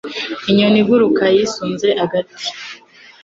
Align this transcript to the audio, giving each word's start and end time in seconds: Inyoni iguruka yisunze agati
Inyoni 0.49 0.77
iguruka 0.81 1.23
yisunze 1.35 1.87
agati 2.03 2.43